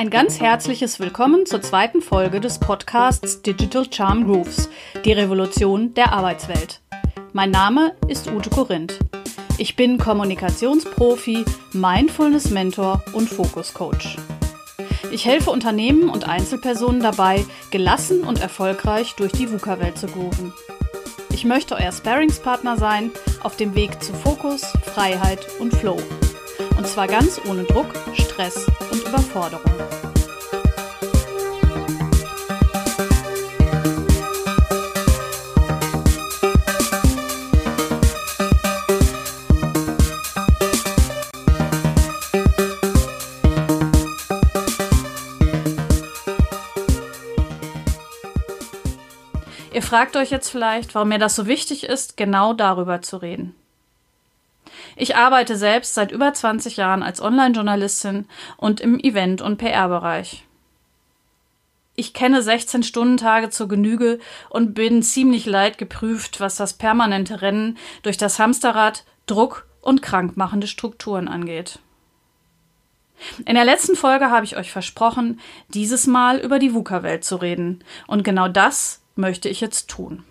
[0.00, 4.70] Ein ganz herzliches Willkommen zur zweiten Folge des Podcasts Digital Charm Grooves,
[5.04, 6.80] die Revolution der Arbeitswelt.
[7.34, 8.98] Mein Name ist Ute Korinth.
[9.58, 11.44] Ich bin Kommunikationsprofi,
[11.74, 14.16] Mindfulness-Mentor und Fokus-Coach.
[15.12, 20.54] Ich helfe Unternehmen und Einzelpersonen dabei, gelassen und erfolgreich durch die VUCA-Welt zu grooven.
[21.40, 23.10] Ich möchte euer Sparringspartner sein
[23.42, 24.60] auf dem Weg zu Fokus,
[24.94, 25.96] Freiheit und Flow.
[26.76, 29.99] Und zwar ganz ohne Druck, Stress und Überforderung.
[49.90, 53.56] Fragt euch jetzt vielleicht, warum mir das so wichtig ist, genau darüber zu reden.
[54.94, 60.44] Ich arbeite selbst seit über 20 Jahren als Online-Journalistin und im Event- und PR-Bereich.
[61.96, 68.38] Ich kenne 16-Stunden-Tage zur Genüge und bin ziemlich leidgeprüft, was das permanente Rennen durch das
[68.38, 71.80] Hamsterrad, Druck und krankmachende Strukturen angeht.
[73.44, 77.82] In der letzten Folge habe ich euch versprochen, dieses Mal über die VUCA-Welt zu reden.
[78.06, 80.24] Und genau das möchte ich jetzt tun.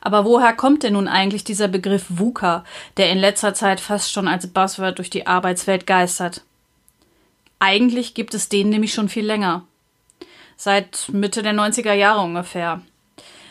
[0.00, 2.64] Aber woher kommt denn nun eigentlich dieser Begriff VUCA,
[2.96, 6.42] der in letzter Zeit fast schon als Buzzword durch die Arbeitswelt geistert?
[7.60, 9.64] Eigentlich gibt es den nämlich schon viel länger.
[10.56, 12.82] Seit Mitte der 90er Jahre ungefähr.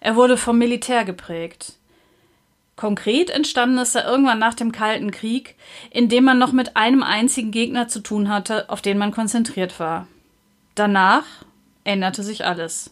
[0.00, 1.74] Er wurde vom Militär geprägt.
[2.76, 5.54] Konkret entstanden ist er irgendwann nach dem Kalten Krieg,
[5.90, 9.78] in dem man noch mit einem einzigen Gegner zu tun hatte, auf den man konzentriert
[9.78, 10.06] war.
[10.74, 11.24] Danach
[11.84, 12.90] änderte sich alles.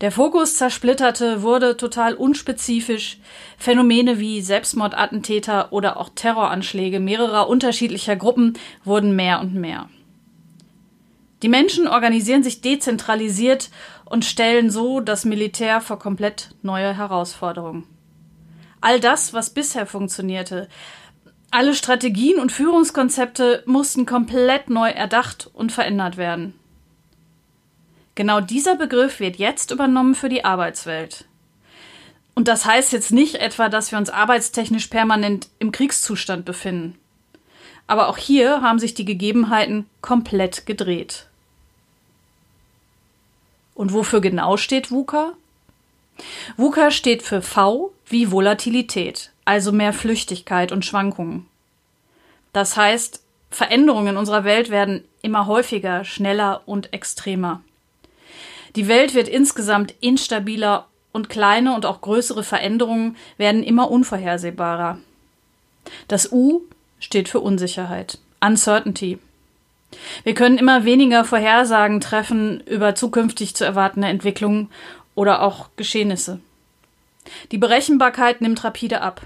[0.00, 3.18] Der Fokus zersplitterte, wurde total unspezifisch.
[3.58, 9.88] Phänomene wie Selbstmordattentäter oder auch Terroranschläge mehrerer unterschiedlicher Gruppen wurden mehr und mehr.
[11.42, 13.70] Die Menschen organisieren sich dezentralisiert
[14.04, 17.84] und stellen so das Militär vor komplett neue Herausforderungen.
[18.80, 20.68] All das, was bisher funktionierte,
[21.50, 26.54] alle Strategien und Führungskonzepte mussten komplett neu erdacht und verändert werden.
[28.14, 31.24] Genau dieser Begriff wird jetzt übernommen für die Arbeitswelt.
[32.34, 36.98] Und das heißt jetzt nicht etwa, dass wir uns arbeitstechnisch permanent im Kriegszustand befinden.
[37.86, 41.26] Aber auch hier haben sich die Gegebenheiten komplett gedreht.
[43.74, 45.32] Und wofür genau steht VUCA?
[46.56, 51.46] VUCA steht für V wie Volatilität, also mehr Flüchtigkeit und Schwankungen.
[52.52, 57.62] Das heißt, Veränderungen in unserer Welt werden immer häufiger, schneller und extremer.
[58.76, 64.98] Die Welt wird insgesamt instabiler und kleine und auch größere Veränderungen werden immer unvorhersehbarer.
[66.08, 66.62] Das U
[66.98, 69.18] steht für Unsicherheit, Uncertainty.
[70.24, 74.70] Wir können immer weniger Vorhersagen treffen über zukünftig zu erwartende Entwicklungen
[75.14, 76.40] oder auch Geschehnisse.
[77.50, 79.22] Die Berechenbarkeit nimmt rapide ab.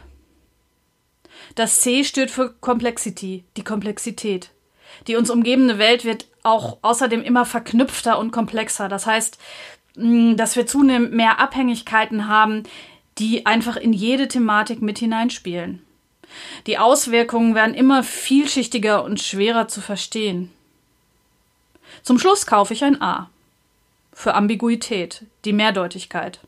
[1.55, 4.51] Das C steht für Complexity, die Komplexität.
[5.07, 8.89] Die uns umgebende Welt wird auch außerdem immer verknüpfter und komplexer.
[8.89, 9.39] Das heißt,
[9.97, 12.65] mm, dass wir zunehmend mehr Abhängigkeiten haben,
[13.19, 15.83] die einfach in jede Thematik mit hineinspielen.
[16.67, 20.51] Die Auswirkungen werden immer vielschichtiger und schwerer zu verstehen.
[22.03, 23.31] Zum Schluss kaufe ich ein A.
[24.13, 26.41] Für Ambiguität, die Mehrdeutigkeit.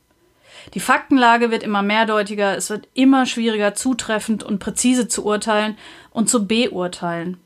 [0.75, 5.77] Die Faktenlage wird immer mehrdeutiger, es wird immer schwieriger, zutreffend und präzise zu urteilen
[6.11, 7.39] und zu beurteilen.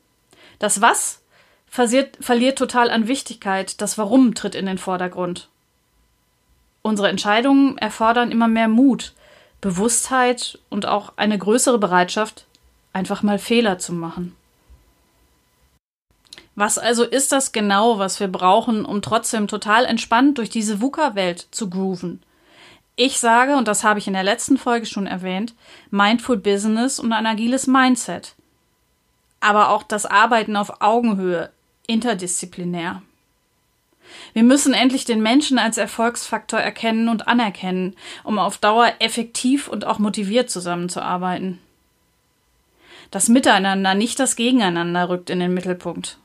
[0.63, 1.19] Das Was
[1.67, 5.49] versiert, verliert total an Wichtigkeit, das Warum tritt in den Vordergrund.
[6.81, 9.11] Unsere Entscheidungen erfordern immer mehr Mut,
[9.59, 12.45] Bewusstheit und auch eine größere Bereitschaft,
[12.93, 14.37] einfach mal Fehler zu machen.
[16.55, 21.49] Was also ist das genau, was wir brauchen, um trotzdem total entspannt durch diese VUCA-Welt
[21.51, 22.23] zu grooven?
[22.95, 25.55] Ich sage, und das habe ich in der letzten Folge schon erwähnt,
[25.91, 28.35] Mindful Business und ein agiles Mindset
[29.43, 31.51] aber auch das Arbeiten auf Augenhöhe,
[31.85, 33.01] interdisziplinär.
[34.33, 39.85] Wir müssen endlich den Menschen als Erfolgsfaktor erkennen und anerkennen, um auf Dauer effektiv und
[39.85, 41.59] auch motiviert zusammenzuarbeiten.
[43.11, 46.17] Das Miteinander, nicht das Gegeneinander rückt in den Mittelpunkt.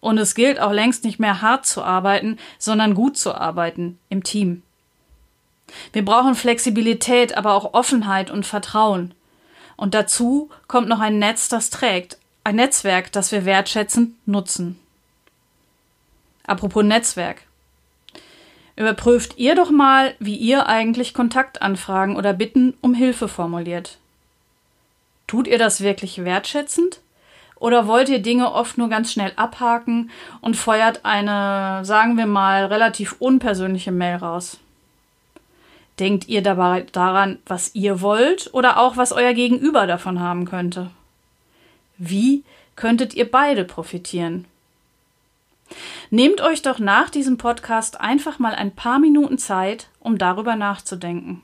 [0.00, 4.22] Und es gilt auch längst nicht mehr hart zu arbeiten, sondern gut zu arbeiten im
[4.22, 4.62] Team.
[5.92, 9.14] Wir brauchen Flexibilität, aber auch Offenheit und Vertrauen.
[9.76, 14.78] Und dazu kommt noch ein Netz, das trägt, ein Netzwerk, das wir wertschätzend nutzen.
[16.46, 17.42] Apropos Netzwerk.
[18.74, 23.98] Überprüft ihr doch mal, wie ihr eigentlich Kontaktanfragen oder Bitten um Hilfe formuliert.
[25.26, 27.00] Tut ihr das wirklich wertschätzend?
[27.56, 30.10] Oder wollt ihr Dinge oft nur ganz schnell abhaken
[30.40, 34.58] und feuert eine, sagen wir mal, relativ unpersönliche Mail raus?
[36.02, 40.90] Denkt ihr dabei daran, was ihr wollt oder auch was euer Gegenüber davon haben könnte?
[41.96, 42.42] Wie
[42.74, 44.46] könntet ihr beide profitieren?
[46.10, 51.40] Nehmt euch doch nach diesem Podcast einfach mal ein paar Minuten Zeit, um darüber nachzudenken.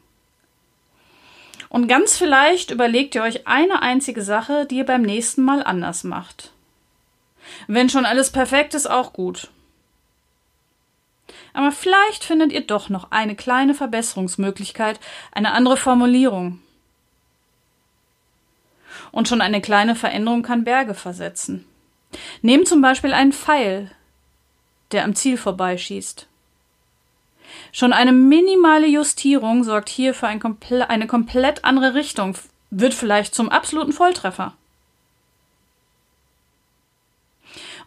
[1.69, 6.03] Und ganz vielleicht überlegt ihr euch eine einzige Sache, die ihr beim nächsten Mal anders
[6.03, 6.51] macht.
[7.69, 9.51] Wenn schon alles perfekt ist, auch gut.
[11.59, 15.01] Aber vielleicht findet ihr doch noch eine kleine Verbesserungsmöglichkeit,
[15.33, 16.61] eine andere Formulierung.
[19.11, 21.65] Und schon eine kleine Veränderung kann Berge versetzen.
[22.43, 23.91] Nehmt zum Beispiel einen Pfeil,
[24.93, 26.29] der am Ziel vorbeischießt.
[27.73, 32.39] Schon eine minimale Justierung sorgt hier für ein komple eine komplett andere Richtung,
[32.71, 34.55] wird vielleicht zum absoluten Volltreffer.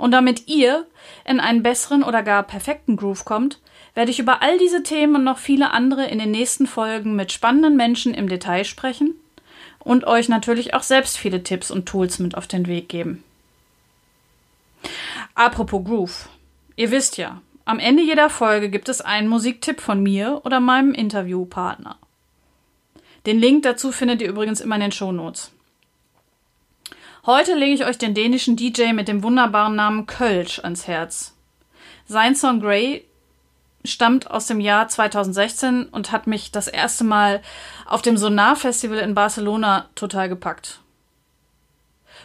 [0.02, 0.88] Und damit ihr
[1.26, 3.60] in einen besseren oder gar perfekten Groove kommt,
[3.94, 7.32] werde ich über all diese Themen und noch viele andere in den nächsten Folgen mit
[7.32, 9.14] spannenden Menschen im Detail sprechen
[9.78, 13.24] und euch natürlich auch selbst viele Tipps und Tools mit auf den Weg geben.
[15.36, 16.30] Apropos Groove.
[16.76, 20.96] Ihr wisst ja, am Ende jeder Folge gibt es einen Musiktipp von mir oder meinem
[20.96, 22.00] Interviewpartner.
[23.28, 25.52] Den Link dazu findet ihr übrigens immer in den Shownotes.
[27.24, 31.36] Heute lege ich euch den dänischen DJ mit dem wunderbaren Namen Kölsch ans Herz.
[32.08, 33.06] Sein Song Grey
[33.86, 37.44] stammt aus dem Jahr 2016 und hat mich das erste Mal
[37.86, 40.80] auf dem Sonar Festival in Barcelona total gepackt.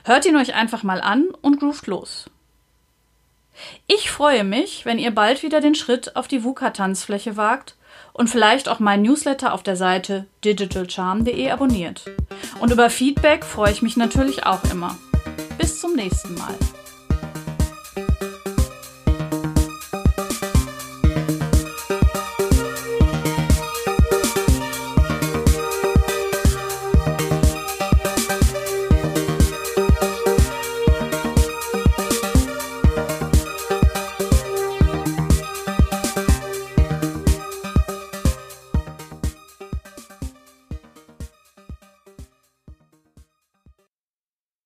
[0.04, 2.30] Hört ihn euch einfach mal an und groovt los.
[3.86, 7.75] Ich freue mich, wenn ihr bald wieder den Schritt auf die VUCA-Tanzfläche wagt
[8.16, 12.06] und vielleicht auch mein Newsletter auf der Seite digitalcharm.de abonniert.
[12.60, 14.96] Und über Feedback freue ich mich natürlich auch immer.
[15.58, 16.54] Bis zum nächsten Mal.